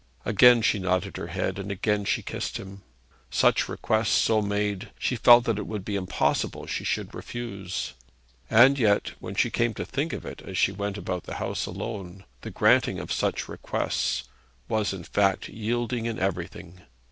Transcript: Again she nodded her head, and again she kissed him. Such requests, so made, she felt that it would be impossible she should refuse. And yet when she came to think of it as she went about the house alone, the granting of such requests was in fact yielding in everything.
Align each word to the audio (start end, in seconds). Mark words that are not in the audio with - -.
Again 0.25 0.63
she 0.63 0.79
nodded 0.79 1.17
her 1.17 1.27
head, 1.27 1.59
and 1.59 1.71
again 1.71 2.05
she 2.05 2.23
kissed 2.23 2.57
him. 2.57 2.81
Such 3.29 3.69
requests, 3.69 4.09
so 4.09 4.41
made, 4.41 4.89
she 4.97 5.15
felt 5.15 5.45
that 5.45 5.59
it 5.59 5.67
would 5.67 5.85
be 5.85 5.95
impossible 5.95 6.65
she 6.65 6.83
should 6.83 7.13
refuse. 7.13 7.93
And 8.49 8.79
yet 8.79 9.11
when 9.19 9.35
she 9.35 9.51
came 9.51 9.75
to 9.75 9.85
think 9.85 10.11
of 10.11 10.25
it 10.25 10.41
as 10.41 10.57
she 10.57 10.71
went 10.71 10.97
about 10.97 11.25
the 11.25 11.35
house 11.35 11.67
alone, 11.67 12.23
the 12.41 12.49
granting 12.49 12.97
of 12.97 13.11
such 13.13 13.47
requests 13.47 14.23
was 14.67 14.91
in 14.91 15.03
fact 15.03 15.49
yielding 15.49 16.07
in 16.07 16.17
everything. 16.17 16.81